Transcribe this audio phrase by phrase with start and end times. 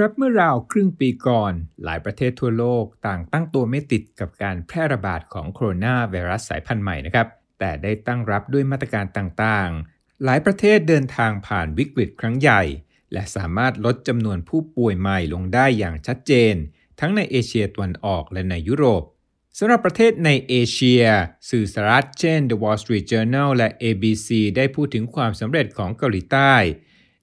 [0.00, 1.52] ครับเมื่อราวครึ่งปีก่อน
[1.84, 7.26] หลายประเทศทั่วโลกต่างตั้งตัวไม่ติดกับการแพร่ระบาดของโคโรนาไวรัสสายพันธุ์ใหม่นะครับ
[7.58, 12.62] แต่ได้ตั้งรับด้วยมาตรการต่างๆ หลายประเทศเดินทางผ่านวิกฤตครั้งใหญ่
[13.12, 16.54] และสามารถลดจำนวนผู้ป่วยใหม่ลงได้อย่างชัดเจน
[17.00, 19.02] ทั้งในเอเชียตะวันออกและในยุโรป
[19.58, 21.04] สำหรับประเทศในเอเชีย
[21.50, 26.54] สื่อสารเช่น The Wall Street Journal และ ABC ได้พูดถึงความสำเร็จของเกาหลีใต้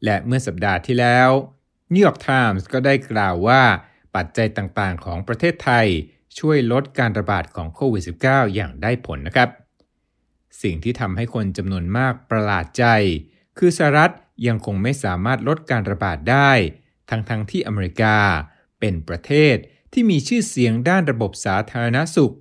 [0.04, 1.32] และเมื่อสัปดาห์ที่แล้ว
[1.92, 3.62] New York Times ก็ได้กล่าวว่า
[4.16, 5.88] ปัจจัยต่างๆ ของประเทศไทย
[6.40, 9.50] ช่วยลดการระบาดของโควิด -19 อย่างได้ผลนะครับ
[10.62, 12.86] สิ่งที่ทำให้คนจำนวนมากประหลาดใจ
[13.58, 14.12] คือสหรัฐ
[14.48, 16.52] ยังคงไม่สามารถลดการระบาดได้
[17.10, 18.18] ทั้งๆทที่อเมริกา
[18.80, 19.56] เป็นประเทศ
[19.94, 22.36] ที่มีชื่อเสียงด้านระบบสาธารณสุข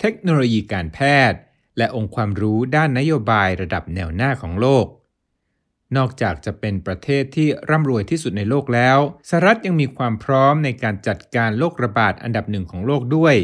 [0.00, 0.98] เทคโนโลยีการแพ
[1.30, 1.40] ทย์
[1.78, 4.86] และองค์ความรู้ด้านนโยบายระดับแนวหน้าของโลก
[5.96, 13.36] นอกจากจะเป็นประเทศที่ร่ำรวยที่สุดในโลกแล้วสหรัฐยังมีความพร้อมในการจัดการโรคระบาดอันดับหนึ่งของโลกด้วย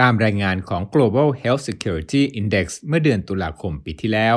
[0.00, 4.36] ตามรายงานของ Global Health Security Index เมื่อเดือนตุลาคมปีที่แล้ว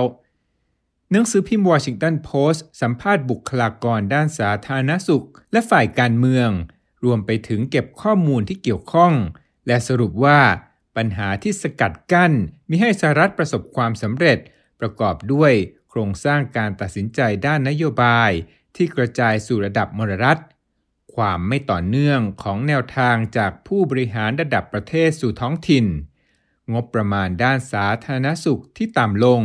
[1.12, 6.50] หนังสือพิมพ์วอชิงตันโพสต์สัมภาษณ์บุคลากรด้านสาธารณสุข และฝ่ายการเมือง
[7.06, 9.14] รวมไปถึงเก็บข้อมูลที่เกี่ยวข้อง
[9.68, 10.40] และสรุปว่า
[10.98, 12.34] ปัญหาที่สกัดกั้น
[12.70, 14.38] มิให้สหรัฐประสบความสำเร็จ
[14.80, 15.54] ประกอบด้วย
[15.90, 18.32] โครงสร้างการตัดสินใจด้านนโยบาย
[18.76, 20.42] ที่กระจายสู่ระดับมรรัฐ
[21.16, 25.86] ความไม่ต่อเนื่องของแนวทางจากผู้บริหารระดับประเทศสู่ท้องถิ่น
[26.74, 29.42] งบประมาณด้านสาธารณสุขที่ต่ำลง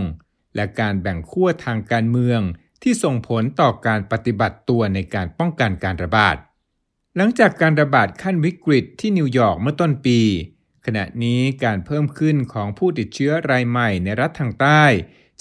[0.56, 2.40] และการแบ่งขั้วทางการเมือง
[2.82, 6.36] ที่ส่งผลต่อการปฏิบัติตัวในการป้องกันการระบาด
[7.16, 10.20] หลังจากการระบาดขั้นวิกฤตที่นิวยอร์กเมื่อต้นปี
[10.86, 14.84] ขณะนี้การเพิ่มขึ้นของผู้ติดเชื้อรายใหม่ในรัฐทางใต้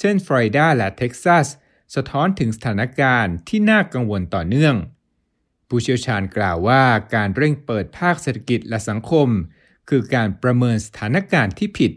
[0.02, 1.48] เช่นฟลอริดาและเท็กซัส
[1.96, 4.76] สะท้อนถึงสถานการณ์ที่น่ากังวลต่อเนื่อง
[5.68, 6.84] ผู้เชี่ยวชาญกล่าวว่า
[7.16, 9.28] การเร่งเปิดภาคเศรษฐกิจและสังคม
[9.90, 11.92] คือการประเมินสถานการณ์ที่ผิด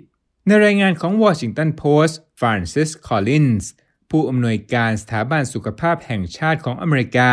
[0.46, 3.70] ในรายงานของ Washington Post ฟรานซิส คอลลินส์
[4.10, 7.32] ผู้อำนวยการสถาบันสุขภาพแห่งชาติของอเมริกา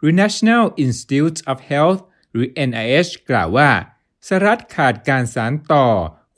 [0.00, 2.00] รือ National Institutes of Health
[2.30, 3.70] หรือ NIH กล่าวว่า
[4.26, 5.86] สหรัฐขาดการสานต่อ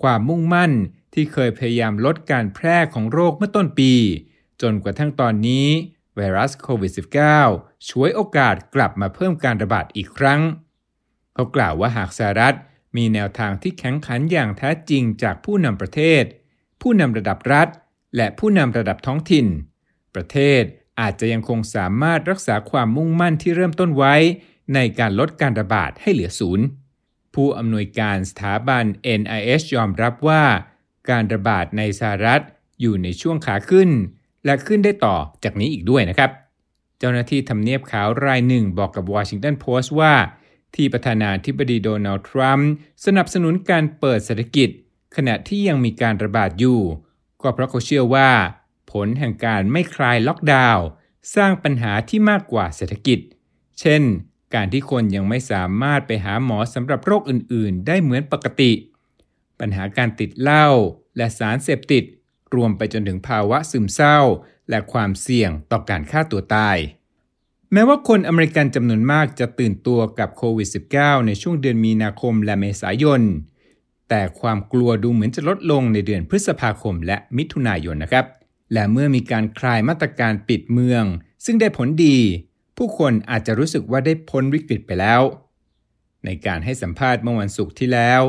[0.02, 0.72] ความมุ่งมั่น
[1.16, 3.92] ที่เคยพยายามลดการแพร่ของโรคเมื่อต้นปี
[4.62, 5.66] จนกระทั่งตอนนี้
[6.14, 6.92] ไวรัสโควิด
[7.38, 10.40] -19 ช่วยโอกาสกลับมาเพิ่มการระบาดอีกครั้ง
[11.34, 12.56] เขากล่าวว่าหากสหรัฐ
[12.96, 16.22] มีแนวทางที่แข็งขันอย่างแท้จริงจากผู้นำประเทศ
[16.80, 17.68] ผู้นำระดับรัฐ
[18.16, 19.46] และผู้นำระดับท้องถิ่น
[20.14, 20.62] ประเทศ
[21.00, 24.14] อาจจะยังคงสามารถรักษาความมุ่งมั่นที่เริ่มต้นไว้
[24.74, 26.66] ในการลดการระบาดให้เหลือศูนย์
[27.34, 28.84] ผู้อำนวยการสถาบัน
[29.20, 30.44] NIH ยอมรับว่า
[31.10, 32.42] การระบาดในสหรัฐ
[32.80, 33.90] อยู่ในช่วงขาขึ้น
[34.44, 36.30] และขึ้นได้ต่อจากนี้อีกด้วยนะครับ
[36.98, 40.14] เจ้าหน้าที่ทำเนียบขาวรายหนึ่งบอกกับ Washington Post ว่า
[40.74, 42.70] ที่ประธานาธิบดีโดนัลด์ทรัมป์
[43.04, 44.68] สนับสนุนการเปิดเศรษฐกิจ
[45.16, 46.80] ขณะที่ยังมีการระบาดอยู่
[47.42, 48.30] ก็เพราะเขาเชื่อว่า
[48.92, 50.86] ผลแห่งการไม่คลายล็อกดาวน์
[51.34, 53.18] สร้างปัญหาที่มากกว่าเศรษฐกิจ
[53.80, 54.02] เช่น
[54.54, 58.72] การที่คนยังไม่สามารถไปหาหมอสำหรับโรคอื่น ๆ ได้เหมือนปกติ
[59.60, 60.68] ปัญหาการติดเหล้า
[61.16, 62.04] และสารเสพติด
[62.54, 64.18] รวมไปจนถึงภาวะซึมเศร้า
[64.70, 66.78] และความเสี่ยงต่อการฆ่าตัวตาย
[67.72, 73.22] แม้ว่าคนอเมริกันจำนวนมากจะตื่นตัวกับโควิด -19 ในช่วงเดือนมีนาคมและเมษายน
[74.08, 78.26] แต่ความกลัวดูเหมือนจะลดลงในเดือนพฤษภาคมและมิถุนายนนะครับ
[78.72, 81.04] และเมื่อมีการคลายมาตรการปิดเมือง
[81.44, 82.18] ซึ่งได้ผลดี
[82.76, 85.22] ผู้คนอาจจะรู้สึกว่าได้พ้นวิกฤตไปแล้ว
[86.24, 88.22] ในการให้สัมภาษณ์เมื่อวันศุกร์ที่แล้ว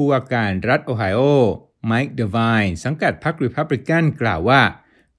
[0.04, 1.20] ู้ว่าการรัฐโอไฮโอ
[1.86, 4.62] ไมค์เดวายน์สังกัดพรรครีพับลิกันกล่าวว่า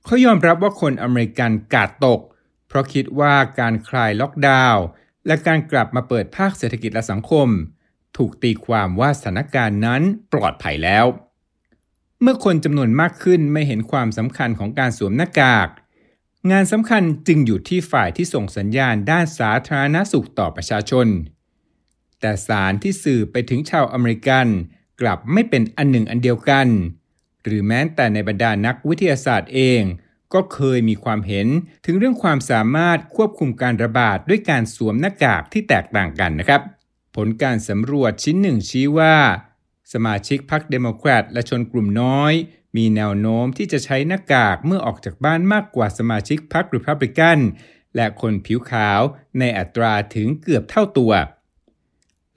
[0.06, 2.19] เขายอมรับว่าคนอเมริกันการ์ดตก
[2.67, 4.84] เพราะคิดว่าการคลายล็อกดาวน์
[5.28, 7.47] และการกลับมาเปิดภาคเศรษฐกิจและสังคม
[8.17, 10.01] ถูกตีความว่าสถานการณ์นั้น
[10.34, 11.06] ปลอดภัยแล้ว
[12.22, 15.69] เมื่อคนจำนวนมากขึ้นไม่เห็นความสำคัญของการสวมหน้ากาก
[16.51, 21.07] งานสำคัญจึงอยู่ที่ฝ่ายที่ส่งสัญญาณด้านสาธารณสุขต่อประชาชน
[22.22, 24.48] แต่สารที่สื่อไปถึงชาวอเมริกัน
[25.02, 26.68] กลับไม่เป็นอันหนึ่งอันเดียวกัน
[27.44, 29.82] หรือแม้แต่ในบรรดานักวิทยาศาสตร์เอง
[30.34, 31.48] ก็เคยมีความเห็น
[31.86, 36.62] ถึงเรื่องความสามารถควบคุมการระบาดด้วยการสวมหน้ากากที่แตกต่างกันนะครับ
[37.16, 39.16] ผลการสำรวจชิ้นหนึ่งชี้ว่า
[39.94, 42.34] สมาชิกพรรคเดโมแครตและชนกลุ่มน้อย
[42.78, 47.40] มีแนวโน้มที่จะใช้หน้ากากเมื่อออกจากบ้านมากกว่าสมาชิกพรรครีพับลิกัน
[47.96, 49.02] และคนผิวขาว
[49.40, 51.12] ในอัตราถึงเกือบเท่าตัว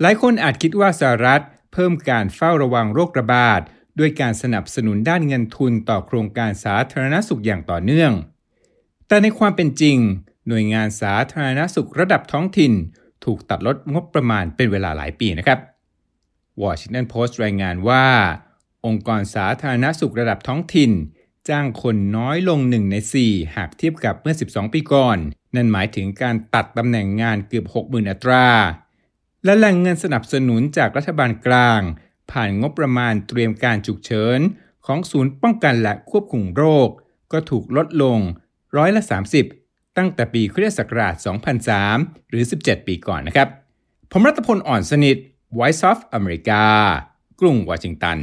[0.02, 3.60] หลายคนอาจคิดว่าสหรัฐเพิ่มการเฝ้าระวังโรคระบาด
[3.99, 8.12] ด้วยการสนับสนุนด้านเงินทุนต่อโครงการสาธารณสุขอย่างต่อเนื่อง
[9.08, 9.96] แต่ในความเป็นจริง
[10.49, 12.72] หน่วยงานสาธารณสุขระดับท้องถิ่น
[13.25, 15.58] ถูกตัดลดงบประมาณเป็นเวลาหลายปีนะครับ
[16.62, 18.06] วอชิงตันโพสต์รายงานว่า
[18.87, 20.90] องค์กรสาธารณสุขระดับท้องถิ่น
[21.48, 22.96] จ้างคนน้อยลงหนึ่งใน
[23.26, 25.19] 4 หากเทียบกับเมื่อ 12 ปีก่อน
[25.55, 28.46] นั่นหมายถึงการตัดตำแหน่งงานเกือบ 60,000 อัตรา
[29.44, 31.80] และแหล่งเงินสนับสนุนจากรัฐบาลกลาง
[32.30, 34.38] ผ่านงบประมาณเตรียมการฉุกเฉิน
[34.86, 36.88] ของศูนย์ป้องกันและควบคุมโรค
[37.32, 38.18] ก็ถูกลดลง
[38.76, 39.02] ร้อยละ
[39.48, 41.14] 30 ตั้งแต่ปีคริสตศักราช
[41.72, 43.48] 2003 หรือ 17 ปีก่อนนะครับ
[44.12, 45.16] ผมรัตพลอ่อนสนิท
[45.58, 46.62] Voice of America
[47.40, 48.18] กรุงวอชิงตัน